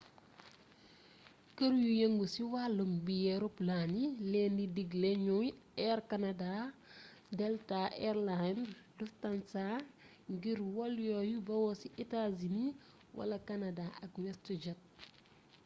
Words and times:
kër 1.57 1.73
yu 1.85 1.91
yëngu 2.01 2.25
xi 2.33 2.41
wàllum 2.53 2.91
biyee 3.05 3.41
roplaan 3.43 3.89
yi 4.01 4.05
leen 4.31 4.51
di 4.57 4.65
digle 4.75 5.11
ñoy 5.25 5.47
air 5.85 5.99
canada 6.11 6.51
delta 7.39 7.79
air 8.05 8.17
lines 8.29 8.69
lufthansa 8.97 9.65
ngir 10.33 10.59
wol 10.75 10.93
yuy 11.09 11.31
bawoo 11.47 11.73
ci 11.81 11.87
etaa-sini 12.03 12.65
wala 13.17 13.37
kanadaa 13.47 13.91
ak 14.03 14.11
westjet 14.23 14.79